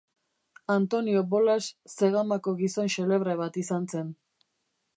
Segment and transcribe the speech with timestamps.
[0.75, 4.13] Antonio Bolas Zegamako gizon xelebre bat izan zen.